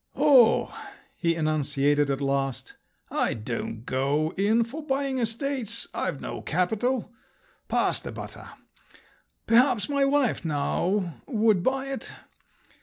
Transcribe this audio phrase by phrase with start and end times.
[0.15, 0.73] "Oh,"
[1.15, 2.73] he enunciated at last….
[3.11, 7.13] "I don't go in for buying estates; I've no capital.
[7.67, 8.49] Pass the butter.
[9.45, 12.11] Perhaps my wife now would buy it.